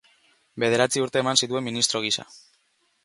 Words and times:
Bederatzi 0.63 1.03
urte 1.05 1.21
eman 1.25 1.39
zituen 1.43 1.67
ministro 1.67 2.03
gisa. 2.07 2.27